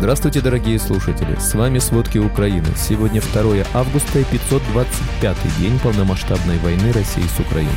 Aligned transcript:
Здравствуйте, 0.00 0.40
дорогие 0.40 0.78
слушатели! 0.78 1.36
С 1.38 1.52
вами 1.52 1.78
«Сводки 1.78 2.16
Украины». 2.16 2.68
Сегодня 2.74 3.20
2 3.20 3.66
августа 3.74 4.20
и 4.20 4.22
525-й 4.22 5.60
день 5.62 5.78
полномасштабной 5.78 6.56
войны 6.60 6.90
России 6.92 7.20
с 7.20 7.38
Украиной. 7.38 7.70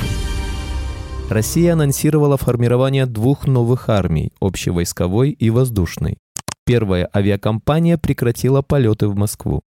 Россия 1.30 1.74
анонсировала 1.74 2.38
формирование 2.38 3.08
двух 3.08 3.46
новых 3.46 3.90
армий– 3.90 4.32
общевойсковой 4.40 5.32
и 5.32 5.50
воздушной. 5.50 6.18
Первая 6.66 7.10
авиакомпания 7.14 7.98
прекратила 7.98 8.62
полеты 8.62 9.10
в 9.10 9.18
Москву. 9.18 9.62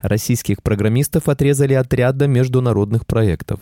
Российских 0.00 0.62
программистов 0.62 1.28
отрезали 1.28 1.74
от 1.74 1.92
ряда 1.92 2.26
международных 2.26 3.06
проектов. 3.06 3.60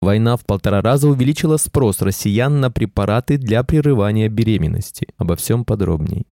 Война 0.00 0.38
в 0.38 0.46
полтора 0.46 0.80
раза 0.80 1.06
увеличила 1.06 1.58
спрос 1.58 2.00
россиян 2.00 2.60
на 2.60 2.70
препараты 2.70 3.36
для 3.36 3.62
прерывания 3.62 4.30
беременности. 4.30 5.08
Обо 5.18 5.36
всем 5.36 5.66
подробней. 5.66 6.24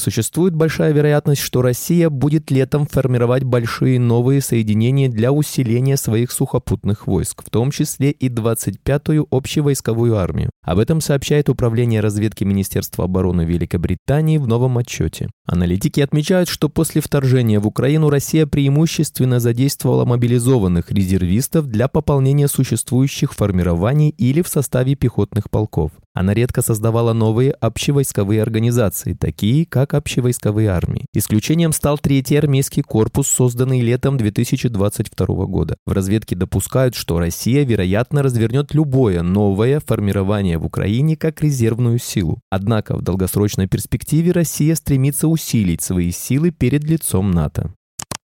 Существует 0.00 0.54
большая 0.54 0.92
вероятность, 0.94 1.42
что 1.42 1.60
Россия 1.60 2.08
будет 2.08 2.50
летом 2.50 2.86
формировать 2.86 3.44
большие 3.44 4.00
новые 4.00 4.40
соединения 4.40 5.10
для 5.10 5.30
усиления 5.30 5.98
своих 5.98 6.32
сухопутных 6.32 7.06
войск, 7.06 7.44
в 7.44 7.50
том 7.50 7.70
числе 7.70 8.10
и 8.10 8.30
25-ю 8.30 9.28
общевойсковую 9.30 10.16
армию. 10.16 10.48
Об 10.64 10.78
этом 10.78 11.02
сообщает 11.02 11.50
Управление 11.50 12.00
разведки 12.00 12.44
Министерства 12.44 13.04
обороны 13.04 13.42
Великобритании 13.42 14.38
в 14.38 14.46
новом 14.46 14.78
отчете. 14.78 15.28
Аналитики 15.44 16.00
отмечают, 16.00 16.48
что 16.48 16.70
после 16.70 17.02
вторжения 17.02 17.60
в 17.60 17.66
Украину 17.66 18.08
Россия 18.08 18.46
преимущественно 18.46 19.38
задействовала 19.38 20.06
мобилизованных 20.06 20.90
резервистов 20.90 21.66
для 21.66 21.88
пополнения 21.88 22.48
существующих 22.48 23.34
формирований 23.34 24.10
или 24.10 24.40
в 24.40 24.48
составе 24.48 24.94
пехотных 24.94 25.50
полков. 25.50 25.90
Она 26.12 26.34
редко 26.34 26.60
создавала 26.60 27.12
новые 27.12 27.52
общевойсковые 27.52 28.42
организации, 28.42 29.14
такие 29.14 29.64
как 29.64 29.94
общевойсковые 29.94 30.68
армии. 30.68 31.06
Исключением 31.14 31.72
стал 31.72 31.98
третий 31.98 32.36
армейский 32.36 32.82
корпус, 32.82 33.28
созданный 33.28 33.80
летом 33.80 34.16
2022 34.16 35.26
года. 35.46 35.76
В 35.86 35.92
разведке 35.92 36.34
допускают, 36.34 36.94
что 36.94 37.18
Россия, 37.18 37.64
вероятно, 37.64 38.22
развернет 38.22 38.74
любое 38.74 39.22
новое 39.22 39.80
формирование 39.80 40.58
в 40.58 40.66
Украине 40.66 41.16
как 41.16 41.42
резервную 41.42 41.98
силу. 41.98 42.40
Однако 42.50 42.96
в 42.96 43.02
долгосрочной 43.02 43.68
перспективе 43.68 44.32
Россия 44.32 44.74
стремится 44.74 45.28
усилить 45.28 45.82
свои 45.82 46.10
силы 46.10 46.50
перед 46.50 46.84
лицом 46.84 47.30
НАТО. 47.30 47.72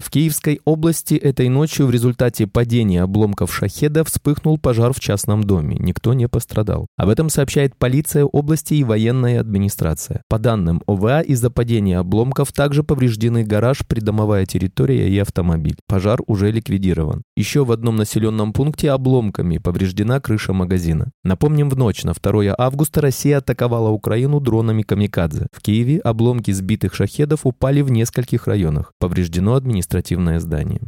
В 0.03 0.11
Киевской 0.11 0.61
области 0.64 1.14
этой 1.14 1.48
ночью 1.48 1.86
в 1.86 1.92
результате 1.92 2.48
падения 2.48 3.03
обломков 3.03 3.55
шахеда 3.55 4.03
вспыхнул 4.03 4.58
пожар 4.58 4.92
в 4.92 4.98
частном 4.98 5.45
доме. 5.45 5.77
Никто 5.78 6.12
не 6.12 6.27
пострадал. 6.27 6.89
Об 6.97 7.08
этом 7.08 7.31
сообщает 7.31 7.77
полиция 7.77 8.25
области 8.25 8.75
и 8.75 8.83
военная 8.83 9.41
администрация. 9.41 10.23
По 10.28 10.41
данным 10.41 10.83
ОВА, 10.89 11.20
из-за 11.20 11.50
падения 11.50 11.98
обломков 11.98 12.53
также 12.53 12.83
повреждены 12.83 13.45
гараж, 13.45 13.86
придомовая 13.86 14.45
территория 14.45 15.08
и 15.08 15.17
автомобиль. 15.19 15.77
Пожар 15.86 16.19
уже 16.27 16.50
ликвидирован. 16.50 17.23
Еще 17.36 17.64
в 17.64 17.70
одном 17.70 17.95
населенном 17.95 18.53
пункте 18.53 18.91
обломками 18.91 19.58
повреждена 19.58 20.19
крыша 20.19 20.53
магазина. 20.53 21.12
Напомним, 21.23 21.70
в 21.70 21.78
ночь 21.78 22.03
на 22.03 22.12
2 22.12 22.56
августа 22.58 23.00
Россия 23.00 23.39
атаковала 23.39 23.91
Украину 23.91 24.41
дронами 24.41 24.83
«Камикадзе». 24.83 25.47
В 25.53 25.62
Киеве 25.62 26.00
обломки 26.00 26.50
сбитых 26.50 26.92
шахедов 26.92 27.47
упали 27.47 27.83
в 27.83 27.91
нескольких 27.92 28.48
районах. 28.48 28.92
Повреждено 28.98 29.55
администрация 29.55 29.91
административное 29.92 30.40
здание. 30.40 30.80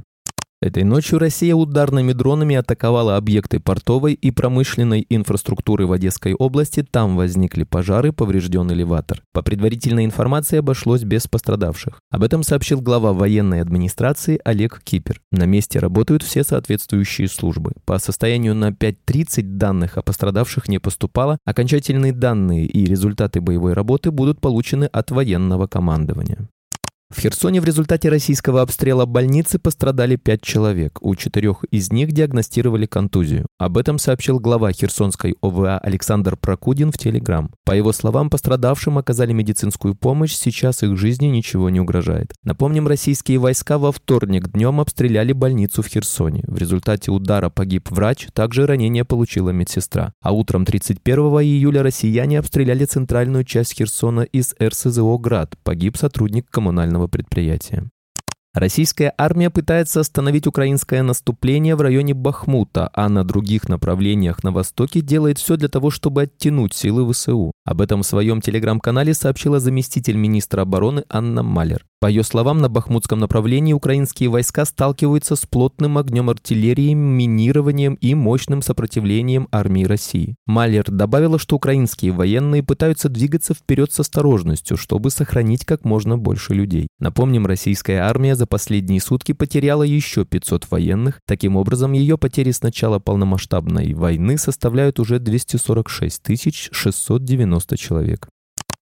Этой 0.62 0.82
ночью 0.82 1.18
Россия 1.18 1.54
ударными 1.54 2.14
дронами 2.14 2.56
атаковала 2.56 3.18
объекты 3.18 3.60
портовой 3.60 4.14
и 4.14 4.30
промышленной 4.30 5.04
инфраструктуры 5.10 5.86
в 5.86 5.92
Одесской 5.92 6.32
области. 6.32 6.82
Там 6.90 7.16
возникли 7.16 7.64
пожары, 7.64 8.12
поврежден 8.12 8.72
элеватор. 8.72 9.20
По 9.34 9.42
предварительной 9.42 10.06
информации 10.06 10.60
обошлось 10.60 11.02
без 11.02 11.26
пострадавших. 11.26 12.00
Об 12.10 12.22
этом 12.22 12.42
сообщил 12.42 12.80
глава 12.80 13.12
военной 13.12 13.60
администрации 13.60 14.40
Олег 14.42 14.80
Кипер. 14.82 15.20
На 15.32 15.44
месте 15.44 15.80
работают 15.80 16.22
все 16.22 16.42
соответствующие 16.44 17.28
службы. 17.28 17.72
По 17.84 17.98
состоянию 17.98 18.54
на 18.54 18.70
5.30 18.70 19.42
данных 19.42 19.98
о 19.98 20.02
пострадавших 20.02 20.68
не 20.68 20.78
поступало. 20.78 21.36
Окончательные 21.44 22.12
данные 22.12 22.64
и 22.64 22.86
результаты 22.86 23.42
боевой 23.42 23.74
работы 23.74 24.10
будут 24.10 24.40
получены 24.40 24.84
от 24.84 25.10
военного 25.10 25.66
командования. 25.66 26.48
В 27.14 27.20
Херсоне 27.20 27.60
в 27.60 27.64
результате 27.64 28.08
российского 28.08 28.60
обстрела 28.60 29.06
больницы 29.06 29.60
пострадали 29.60 30.16
пять 30.16 30.42
человек. 30.42 30.98
У 31.00 31.14
четырех 31.14 31.62
из 31.70 31.92
них 31.92 32.10
диагностировали 32.10 32.86
контузию. 32.86 33.46
Об 33.56 33.78
этом 33.78 33.98
сообщил 33.98 34.40
глава 34.40 34.72
Херсонской 34.72 35.36
ОВА 35.40 35.78
Александр 35.78 36.36
Прокудин 36.36 36.90
в 36.90 36.98
Телеграм. 36.98 37.52
По 37.64 37.70
его 37.70 37.92
словам, 37.92 38.30
пострадавшим 38.30 38.98
оказали 38.98 39.32
медицинскую 39.32 39.94
помощь, 39.94 40.34
сейчас 40.34 40.82
их 40.82 40.96
жизни 40.96 41.26
ничего 41.26 41.70
не 41.70 41.78
угрожает. 41.78 42.32
Напомним, 42.42 42.88
российские 42.88 43.38
войска 43.38 43.78
во 43.78 43.92
вторник 43.92 44.48
днем 44.48 44.80
обстреляли 44.80 45.32
больницу 45.32 45.82
в 45.82 45.86
Херсоне. 45.86 46.42
В 46.48 46.58
результате 46.58 47.12
удара 47.12 47.48
погиб 47.48 47.92
врач, 47.92 48.26
также 48.32 48.66
ранение 48.66 49.04
получила 49.04 49.50
медсестра. 49.50 50.14
А 50.20 50.32
утром 50.32 50.64
31 50.64 51.16
июля 51.42 51.84
россияне 51.84 52.40
обстреляли 52.40 52.86
центральную 52.86 53.44
часть 53.44 53.74
Херсона 53.74 54.22
из 54.22 54.56
РСЗО 54.60 55.16
«Град». 55.18 55.54
Погиб 55.62 55.96
сотрудник 55.96 56.50
коммунального 56.50 57.03
предприятия. 57.08 57.82
Российская 58.54 59.12
армия 59.18 59.50
пытается 59.50 59.98
остановить 59.98 60.46
украинское 60.46 61.02
наступление 61.02 61.74
в 61.74 61.80
районе 61.80 62.14
Бахмута, 62.14 62.88
а 62.94 63.08
на 63.08 63.24
других 63.24 63.68
направлениях 63.68 64.44
на 64.44 64.52
востоке 64.52 65.00
делает 65.00 65.38
все 65.38 65.56
для 65.56 65.66
того, 65.66 65.90
чтобы 65.90 66.22
оттянуть 66.22 66.72
силы 66.72 67.12
ВСУ. 67.12 67.50
Об 67.64 67.80
этом 67.80 68.02
в 68.02 68.06
своем 68.06 68.40
телеграм-канале 68.40 69.12
сообщила 69.12 69.58
заместитель 69.58 70.16
министра 70.16 70.62
обороны 70.62 71.02
Анна 71.08 71.42
Малер. 71.42 71.84
По 72.04 72.08
ее 72.08 72.22
словам, 72.22 72.58
на 72.58 72.68
бахмутском 72.68 73.18
направлении 73.18 73.72
украинские 73.72 74.28
войска 74.28 74.66
сталкиваются 74.66 75.36
с 75.36 75.46
плотным 75.46 75.96
огнем 75.96 76.28
артиллерии, 76.28 76.92
минированием 76.92 77.94
и 77.94 78.14
мощным 78.14 78.60
сопротивлением 78.60 79.48
армии 79.50 79.84
России. 79.84 80.36
Малер 80.44 80.84
добавила, 80.90 81.38
что 81.38 81.56
украинские 81.56 82.12
военные 82.12 82.62
пытаются 82.62 83.08
двигаться 83.08 83.54
вперед 83.54 83.90
с 83.90 84.00
осторожностью, 84.00 84.76
чтобы 84.76 85.08
сохранить 85.08 85.64
как 85.64 85.86
можно 85.86 86.18
больше 86.18 86.52
людей. 86.52 86.88
Напомним, 86.98 87.46
российская 87.46 88.00
армия 88.00 88.34
за 88.44 88.46
последние 88.46 89.00
сутки 89.00 89.32
потеряла 89.32 89.84
еще 89.84 90.26
500 90.26 90.70
военных. 90.70 91.20
Таким 91.26 91.56
образом, 91.56 91.92
ее 91.92 92.18
потери 92.18 92.50
с 92.50 92.60
начала 92.60 92.98
полномасштабной 92.98 93.94
войны 93.94 94.36
составляют 94.36 95.00
уже 95.00 95.18
246 95.18 96.70
690 96.70 97.76
человек. 97.78 98.28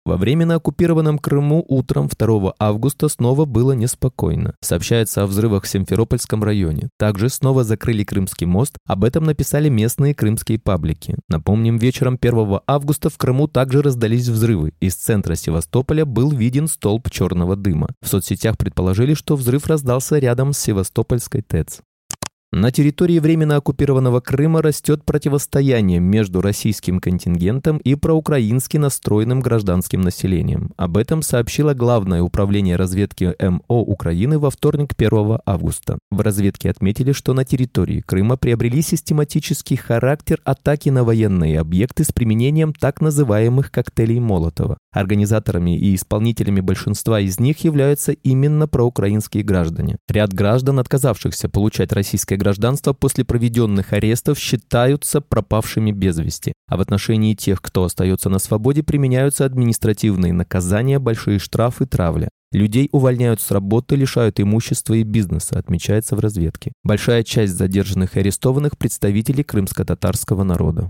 Во 0.05 0.17
временно 0.17 0.55
оккупированном 0.55 1.17
Крыму 1.17 1.63
утром 1.67 2.09
2 2.09 2.55
августа 2.59 3.07
снова 3.07 3.45
было 3.45 3.71
неспокойно. 3.71 4.53
Сообщается 4.59 5.23
о 5.23 5.27
взрывах 5.27 5.63
в 5.63 5.69
Симферопольском 5.69 6.43
районе. 6.43 6.89
Также 6.97 7.29
снова 7.29 7.63
закрыли 7.63 8.03
Крымский 8.03 8.45
мост. 8.45 8.77
Об 8.85 9.05
этом 9.05 9.23
написали 9.23 9.69
местные 9.69 10.13
крымские 10.13 10.59
паблики. 10.59 11.15
Напомним, 11.29 11.77
вечером 11.77 12.17
1 12.21 12.59
августа 12.67 13.09
в 13.09 13.17
Крыму 13.17 13.47
также 13.47 13.81
раздались 13.81 14.27
взрывы. 14.27 14.73
Из 14.81 14.95
центра 14.95 15.35
Севастополя 15.35 16.05
был 16.05 16.31
виден 16.31 16.67
столб 16.67 17.09
черного 17.09 17.55
дыма. 17.55 17.87
В 18.01 18.09
соцсетях 18.09 18.57
предположили, 18.57 19.13
что 19.13 19.37
взрыв 19.37 19.67
раздался 19.67 20.19
рядом 20.19 20.51
с 20.51 20.59
Севастопольской 20.59 21.41
ТЭЦ. 21.41 21.79
На 22.55 22.71
территории 22.71 23.17
временно 23.17 23.55
оккупированного 23.55 24.19
Крыма 24.19 24.61
растет 24.61 25.03
противостояние 25.03 25.99
между 25.99 26.39
российским 26.39 26.99
контингентом 26.99 27.77
и 27.77 27.95
проукраински 27.95 28.77
настроенным 28.77 29.39
гражданским 29.39 30.01
населением. 30.01 30.71
Об 30.77 30.97
этом 30.97 31.23
сообщило 31.23 31.73
Главное 31.73 32.21
управление 32.21 32.75
разведки 32.75 33.33
МО 33.39 33.81
Украины 33.81 34.37
во 34.37 34.51
вторник 34.51 34.93
1 34.95 35.39
августа. 35.43 35.97
В 36.11 36.21
разведке 36.21 36.69
отметили, 36.69 37.11
что 37.11 37.33
на 37.33 37.43
территории 37.43 38.01
Крыма 38.01 38.37
приобрели 38.37 38.83
систематический 38.83 39.75
характер 39.75 40.39
атаки 40.45 40.89
на 40.89 41.03
военные 41.03 41.59
объекты 41.59 42.03
с 42.03 42.11
применением 42.11 42.71
так 42.73 43.01
называемых 43.01 43.71
коктейлей 43.71 44.19
Молотова. 44.19 44.77
Организаторами 44.91 45.75
и 45.75 45.95
исполнителями 45.95 46.59
большинства 46.59 47.19
из 47.19 47.39
них 47.39 47.63
являются 47.63 48.11
именно 48.11 48.67
проукраинские 48.67 49.43
граждане. 49.43 49.97
Ряд 50.07 50.33
граждан, 50.33 50.77
отказавшихся 50.77 51.49
получать 51.49 51.91
российское 51.91 52.37
гражданство 52.43 52.91
после 52.91 53.23
проведенных 53.23 53.93
арестов, 53.93 54.37
считаются 54.37 55.21
пропавшими 55.21 55.91
без 55.91 56.17
вести. 56.17 56.51
А 56.67 56.75
в 56.75 56.81
отношении 56.81 57.35
тех, 57.35 57.61
кто 57.61 57.85
остается 57.85 58.29
на 58.29 58.39
свободе, 58.39 58.83
применяются 58.83 59.45
административные 59.45 60.33
наказания, 60.33 60.99
большие 60.99 61.39
штрафы, 61.39 61.85
травля. 61.85 62.27
Людей 62.51 62.89
увольняют 62.91 63.39
с 63.41 63.49
работы, 63.49 63.95
лишают 63.95 64.39
имущества 64.39 64.93
и 64.93 65.03
бизнеса, 65.03 65.57
отмечается 65.57 66.15
в 66.15 66.19
разведке. 66.19 66.73
Большая 66.83 67.23
часть 67.23 67.53
задержанных 67.53 68.15
и 68.15 68.19
арестованных– 68.19 68.77
представители 68.77 69.41
крымско-татарского 69.41 70.43
народа. 70.43 70.89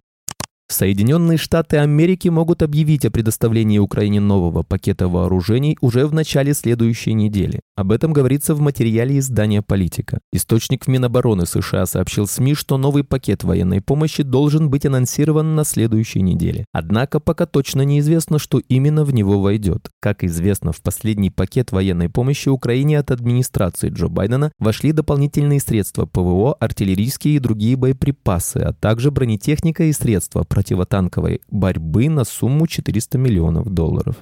Соединенные 0.70 1.38
Штаты 1.38 1.78
Америки 1.78 2.30
могут 2.30 2.64
объявить 2.64 3.06
о 3.06 3.12
предоставлении 3.12 3.78
Украине 3.78 4.20
нового 4.20 4.64
пакета 4.64 5.08
вооружений 5.08 5.78
уже 5.82 6.08
в 6.08 6.14
начале 6.14 6.54
следующей 6.54 7.14
недели. 7.14 7.62
Об 7.76 7.92
этом 7.92 8.14
говорится 8.14 8.56
в 8.56 8.62
материале 8.62 9.20
издания 9.20 9.62
«Политика». 9.62 10.20
Источник 10.32 10.86
в 10.86 10.88
Минобороны 10.88 11.46
США 11.46 11.86
сообщил 11.86 12.28
СМИ, 12.28 12.56
что 12.56 12.78
новый 12.78 13.04
пакет 13.04 13.44
военной 13.44 13.82
помощи 13.82 14.24
должен 14.24 14.70
быть 14.70 14.86
анонсирован 14.86 15.56
на 15.56 15.64
следующей 15.64 16.22
неделе. 16.22 16.66
Однако 16.72 17.20
пока 17.20 17.46
точно 17.46 17.82
неизвестно, 17.82 18.40
что 18.40 18.60
именно 18.70 19.04
в 19.04 19.14
него 19.14 19.42
войдет. 19.42 19.90
Как 20.00 20.24
известно, 20.24 20.72
в 20.72 20.82
последний 20.82 21.30
пакет 21.30 21.72
военной 21.72 22.10
помощи 22.10 22.50
Украине 22.50 23.00
от 23.00 23.12
администрации 23.12 23.90
Джо 23.90 24.08
Байдена 24.08 24.52
вошли 24.60 24.92
дополнительные 24.92 25.60
средства 25.60 26.06
ПВО, 26.06 26.54
артиллерийские 26.60 27.36
и 27.36 27.40
другие 27.40 27.76
боеприпасы, 27.76 28.58
а 28.58 28.74
также 28.74 29.12
бронетехника 29.12 29.84
и 29.84 29.94
средства 29.94 30.44
противотанковой 30.64 31.42
борьбы 31.50 32.10
на 32.10 32.24
сумму 32.24 32.68
400 32.68 33.18
миллионов 33.18 33.70
долларов. 33.70 34.16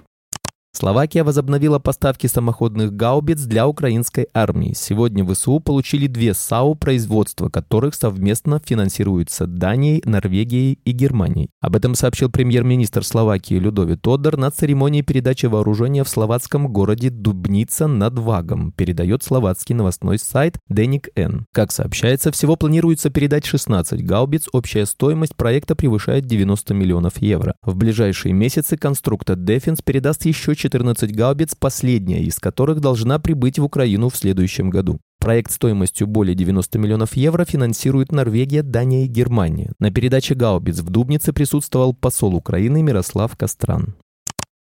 Словакия 0.73 1.25
возобновила 1.25 1.79
поставки 1.79 2.27
самоходных 2.27 2.95
гаубиц 2.95 3.41
для 3.41 3.67
украинской 3.67 4.27
армии. 4.33 4.73
Сегодня 4.73 5.25
ВСУ 5.25 5.59
получили 5.59 6.07
две 6.07 6.33
САУ, 6.33 6.75
производство 6.75 7.49
которых 7.49 7.93
совместно 7.93 8.61
финансируется 8.63 9.47
Данией, 9.47 10.01
Норвегией 10.05 10.79
и 10.85 10.91
Германией. 10.91 11.49
Об 11.59 11.75
этом 11.75 11.93
сообщил 11.93 12.31
премьер-министр 12.31 13.03
Словакии 13.03 13.55
Людови 13.55 13.97
Тодор 13.97 14.37
на 14.37 14.49
церемонии 14.49 15.01
передачи 15.01 15.45
вооружения 15.45 16.05
в 16.05 16.09
словацком 16.09 16.71
городе 16.71 17.09
Дубница 17.09 17.87
над 17.87 18.17
Вагом, 18.17 18.71
передает 18.71 19.23
словацкий 19.23 19.75
новостной 19.75 20.19
сайт 20.19 20.57
Деник 20.69 21.09
Н. 21.17 21.45
Как 21.53 21.73
сообщается, 21.73 22.31
всего 22.31 22.55
планируется 22.55 23.09
передать 23.09 23.45
16 23.45 24.05
гаубиц, 24.05 24.47
общая 24.53 24.85
стоимость 24.85 25.35
проекта 25.35 25.75
превышает 25.75 26.25
90 26.25 26.73
миллионов 26.73 27.21
евро. 27.21 27.55
В 27.61 27.75
ближайшие 27.75 28.33
месяцы 28.33 28.77
конструктор 28.77 29.37
Defense 29.37 29.81
передаст 29.83 30.25
еще 30.25 30.55
14 30.61 31.15
гаубиц, 31.15 31.55
последняя 31.55 32.21
из 32.21 32.39
которых 32.39 32.81
должна 32.81 33.17
прибыть 33.17 33.57
в 33.57 33.63
Украину 33.63 34.09
в 34.09 34.15
следующем 34.15 34.69
году. 34.69 34.99
Проект 35.19 35.51
стоимостью 35.51 36.05
более 36.05 36.35
90 36.35 36.77
миллионов 36.77 37.15
евро 37.15 37.45
финансирует 37.45 38.11
Норвегия, 38.11 38.61
Дания 38.61 39.05
и 39.05 39.07
Германия. 39.07 39.71
На 39.79 39.89
передаче 39.91 40.35
гаубиц 40.35 40.79
в 40.79 40.89
Дубнице 40.89 41.33
присутствовал 41.33 41.93
посол 41.93 42.35
Украины 42.35 42.83
Мирослав 42.83 43.35
Костран. 43.35 43.95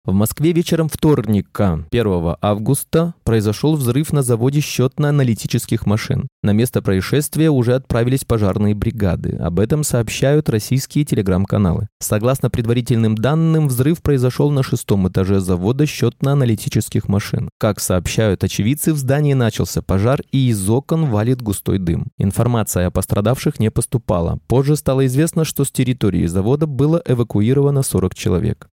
В 0.06 0.12
Москве 0.14 0.52
вечером 0.52 0.88
вторника, 0.88 1.84
1 1.92 2.34
августа, 2.40 3.12
произошел 3.22 3.76
взрыв 3.76 4.14
на 4.14 4.22
заводе 4.22 4.60
счетно-аналитических 4.60 5.84
машин. 5.84 6.26
На 6.42 6.52
место 6.52 6.80
происшествия 6.80 7.50
уже 7.50 7.74
отправились 7.74 8.24
пожарные 8.24 8.74
бригады. 8.74 9.36
Об 9.36 9.60
этом 9.60 9.84
сообщают 9.84 10.48
российские 10.48 11.04
телеграм-каналы. 11.04 11.88
Согласно 11.98 12.48
предварительным 12.48 13.14
данным, 13.14 13.68
взрыв 13.68 14.00
произошел 14.00 14.50
на 14.50 14.62
шестом 14.62 15.06
этаже 15.06 15.38
завода 15.38 15.84
счетно-аналитических 15.84 17.06
машин. 17.06 17.50
Как 17.58 17.78
сообщают 17.78 18.42
очевидцы, 18.42 18.94
в 18.94 18.96
здании 18.96 19.34
начался 19.34 19.82
пожар 19.82 20.22
и 20.32 20.48
из 20.48 20.66
окон 20.70 21.10
валит 21.10 21.42
густой 21.42 21.78
дым. 21.78 22.06
Информация 22.16 22.86
о 22.86 22.90
пострадавших 22.90 23.60
не 23.60 23.70
поступала. 23.70 24.38
Позже 24.48 24.76
стало 24.76 25.04
известно, 25.04 25.44
что 25.44 25.64
с 25.64 25.70
территории 25.70 26.24
завода 26.24 26.66
было 26.66 27.02
эвакуировано 27.04 27.82
40 27.82 28.14
человек. 28.14 28.70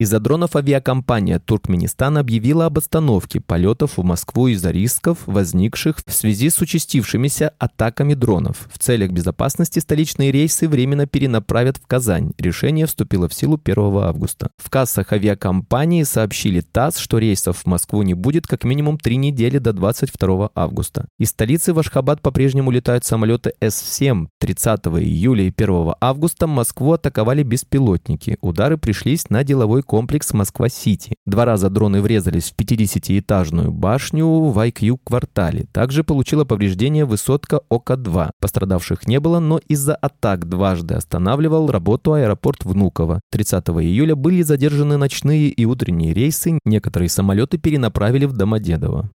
Из-за 0.00 0.18
дронов 0.18 0.56
авиакомпания 0.56 1.38
Туркменистан 1.38 2.18
объявила 2.18 2.66
об 2.66 2.78
остановке 2.78 3.40
полетов 3.40 3.96
в 3.96 4.02
Москву 4.02 4.48
из-за 4.48 4.72
рисков, 4.72 5.18
возникших 5.26 5.98
в 6.04 6.12
связи 6.12 6.50
с 6.50 6.60
участившимися 6.60 7.52
атаками 7.60 8.14
дронов. 8.14 8.68
В 8.72 8.80
целях 8.80 9.12
безопасности 9.12 9.78
столичные 9.78 10.32
рейсы 10.32 10.68
временно 10.68 11.06
перенаправят 11.06 11.76
в 11.76 11.86
Казань. 11.86 12.32
Решение 12.38 12.86
вступило 12.86 13.28
в 13.28 13.34
силу 13.34 13.56
1 13.64 13.98
августа. 13.98 14.50
В 14.56 14.68
кассах 14.68 15.12
авиакомпании 15.12 16.02
сообщили 16.02 16.60
ТАСС, 16.60 16.98
что 16.98 17.18
рейсов 17.18 17.58
в 17.58 17.66
Москву 17.66 18.02
не 18.02 18.14
будет 18.14 18.48
как 18.48 18.64
минимум 18.64 18.98
три 18.98 19.16
недели 19.16 19.58
до 19.58 19.72
22 19.72 20.50
августа. 20.56 21.06
Из 21.20 21.28
столицы 21.30 21.72
в 21.72 21.78
Ашхабад 21.78 22.20
по-прежнему 22.20 22.72
летают 22.72 23.04
самолеты 23.04 23.52
С-7. 23.60 24.26
30 24.40 24.86
июля 24.86 25.44
и 25.44 25.52
1 25.56 25.92
августа 26.00 26.48
Москву 26.48 26.94
атаковали 26.94 27.44
беспилотники. 27.44 28.38
Удары 28.40 28.76
пришлись 28.76 29.30
на 29.30 29.44
деловой 29.44 29.83
комплекс 29.84 30.32
Москва-Сити. 30.32 31.14
Два 31.26 31.44
раза 31.44 31.70
дроны 31.70 32.00
врезались 32.00 32.50
в 32.50 32.56
50-этажную 32.56 33.70
башню 33.70 34.26
в 34.26 34.58
IQ-квартале. 34.58 35.66
Также 35.72 36.02
получила 36.02 36.44
повреждение 36.44 37.04
высотка 37.04 37.60
ОК-2. 37.68 38.30
Пострадавших 38.40 39.06
не 39.06 39.20
было, 39.20 39.38
но 39.38 39.60
из-за 39.68 39.94
атак 39.94 40.48
дважды 40.48 40.94
останавливал 40.94 41.70
работу 41.70 42.14
аэропорт 42.14 42.64
Внуково. 42.64 43.20
30 43.30 43.68
июля 43.68 44.16
были 44.16 44.42
задержаны 44.42 44.96
ночные 44.96 45.48
и 45.48 45.64
утренние 45.64 46.12
рейсы, 46.12 46.58
некоторые 46.64 47.08
самолеты 47.08 47.58
перенаправили 47.58 48.24
в 48.24 48.32
Домодедово. 48.32 49.10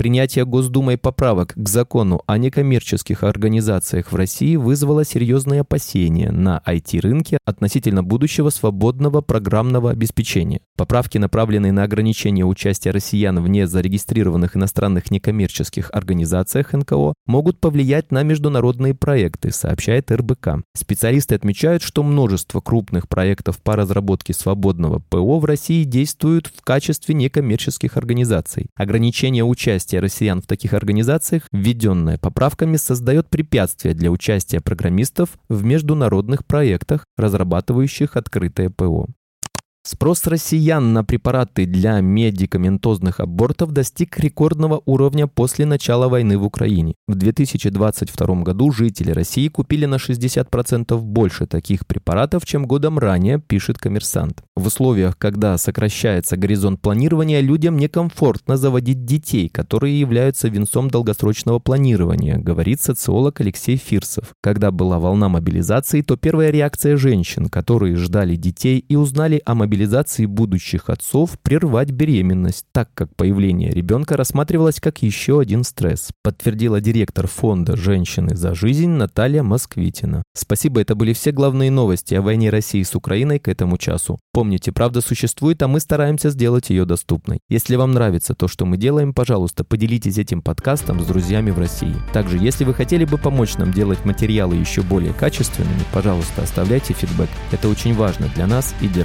Принятие 0.00 0.46
Госдумой 0.46 0.96
поправок 0.96 1.52
к 1.54 1.68
закону 1.68 2.22
о 2.26 2.38
некоммерческих 2.38 3.22
организациях 3.22 4.12
в 4.12 4.16
России 4.16 4.56
вызвало 4.56 5.04
серьезные 5.04 5.60
опасения 5.60 6.32
на 6.32 6.62
IT-рынке 6.66 7.36
относительно 7.44 8.02
будущего 8.02 8.48
свободного 8.48 9.20
программного 9.20 9.90
обеспечения. 9.90 10.62
Поправки, 10.74 11.18
направленные 11.18 11.72
на 11.72 11.82
ограничение 11.82 12.46
участия 12.46 12.92
россиян 12.92 13.42
в 13.42 13.48
незарегистрированных 13.48 14.56
иностранных 14.56 15.10
некоммерческих 15.10 15.90
организациях 15.92 16.72
НКО, 16.72 17.12
могут 17.26 17.60
повлиять 17.60 18.10
на 18.10 18.22
международные 18.22 18.94
проекты, 18.94 19.52
сообщает 19.52 20.10
РБК. 20.10 20.62
Специалисты 20.74 21.34
отмечают, 21.34 21.82
что 21.82 22.02
множество 22.02 22.62
крупных 22.62 23.06
проектов 23.06 23.60
по 23.60 23.76
разработке 23.76 24.32
свободного 24.32 25.00
ПО 25.10 25.38
в 25.40 25.44
России 25.44 25.84
действуют 25.84 26.46
в 26.46 26.62
качестве 26.62 27.14
некоммерческих 27.14 27.98
организаций. 27.98 28.68
Ограничение 28.74 29.44
участия 29.44 29.89
участие 29.90 30.00
россиян 30.00 30.40
в 30.40 30.46
таких 30.46 30.72
организациях, 30.72 31.42
введенное 31.52 32.16
поправками, 32.16 32.76
создает 32.76 33.28
препятствия 33.28 33.92
для 33.92 34.10
участия 34.10 34.60
программистов 34.60 35.30
в 35.48 35.64
международных 35.64 36.46
проектах, 36.46 37.04
разрабатывающих 37.16 38.16
открытое 38.16 38.70
ПО. 38.70 39.08
Спрос 39.82 40.26
россиян 40.26 40.92
на 40.92 41.04
препараты 41.04 41.64
для 41.64 42.00
медикаментозных 42.00 43.18
абортов 43.18 43.72
достиг 43.72 44.18
рекордного 44.18 44.82
уровня 44.84 45.26
после 45.26 45.64
начала 45.64 46.06
войны 46.08 46.36
в 46.36 46.44
Украине. 46.44 46.94
В 47.08 47.14
2022 47.14 48.42
году 48.42 48.70
жители 48.72 49.10
России 49.10 49.48
купили 49.48 49.86
на 49.86 49.94
60% 49.94 50.98
больше 50.98 51.46
таких 51.46 51.86
препаратов, 51.86 52.44
чем 52.44 52.66
годом 52.66 52.98
ранее, 52.98 53.40
пишет 53.40 53.78
коммерсант. 53.78 54.42
В 54.54 54.66
условиях, 54.66 55.16
когда 55.16 55.56
сокращается 55.56 56.36
горизонт 56.36 56.82
планирования, 56.82 57.40
людям 57.40 57.78
некомфортно 57.78 58.58
заводить 58.58 59.06
детей, 59.06 59.48
которые 59.48 59.98
являются 59.98 60.48
венцом 60.48 60.90
долгосрочного 60.90 61.58
планирования, 61.58 62.36
говорит 62.36 62.82
социолог 62.82 63.40
Алексей 63.40 63.78
Фирсов. 63.78 64.34
Когда 64.42 64.70
была 64.70 64.98
волна 64.98 65.30
мобилизации, 65.30 66.02
то 66.02 66.18
первая 66.18 66.50
реакция 66.50 66.98
женщин, 66.98 67.48
которые 67.48 67.96
ждали 67.96 68.36
детей 68.36 68.84
и 68.86 68.94
узнали 68.94 69.40
о 69.46 69.54
мобилизации, 69.54 69.69
мобилизации 69.70 70.26
будущих 70.26 70.90
отцов 70.90 71.38
прервать 71.40 71.92
беременность, 71.92 72.66
так 72.72 72.90
как 72.92 73.14
появление 73.14 73.70
ребенка 73.70 74.16
рассматривалось 74.16 74.80
как 74.80 75.00
еще 75.00 75.38
один 75.38 75.62
стресс, 75.62 76.08
подтвердила 76.24 76.80
директор 76.80 77.28
фонда 77.28 77.76
«Женщины 77.76 78.34
за 78.34 78.56
жизнь» 78.56 78.90
Наталья 78.90 79.44
Москвитина. 79.44 80.24
Спасибо, 80.34 80.80
это 80.80 80.96
были 80.96 81.12
все 81.12 81.30
главные 81.30 81.70
новости 81.70 82.14
о 82.14 82.22
войне 82.22 82.50
России 82.50 82.82
с 82.82 82.96
Украиной 82.96 83.38
к 83.38 83.46
этому 83.46 83.78
часу. 83.78 84.18
Помните, 84.32 84.72
правда 84.72 85.00
существует, 85.00 85.62
а 85.62 85.68
мы 85.68 85.78
стараемся 85.78 86.30
сделать 86.30 86.70
ее 86.70 86.84
доступной. 86.84 87.38
Если 87.48 87.76
вам 87.76 87.92
нравится 87.92 88.34
то, 88.34 88.48
что 88.48 88.66
мы 88.66 88.76
делаем, 88.76 89.14
пожалуйста, 89.14 89.62
поделитесь 89.62 90.18
этим 90.18 90.42
подкастом 90.42 91.00
с 91.00 91.06
друзьями 91.06 91.52
в 91.52 91.58
России. 91.60 91.94
Также, 92.12 92.38
если 92.38 92.64
вы 92.64 92.74
хотели 92.74 93.04
бы 93.04 93.18
помочь 93.18 93.56
нам 93.56 93.72
делать 93.72 94.04
материалы 94.04 94.56
еще 94.56 94.82
более 94.82 95.12
качественными, 95.12 95.84
пожалуйста, 95.92 96.42
оставляйте 96.42 96.92
фидбэк. 96.92 97.28
Это 97.52 97.68
очень 97.68 97.94
важно 97.94 98.28
для 98.34 98.48
нас 98.48 98.74
и 98.80 98.88
для 98.88 99.04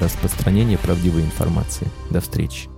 распространения 0.56 0.78
правдивой 0.78 1.22
информации. 1.24 1.88
До 2.10 2.22
встречи. 2.22 2.75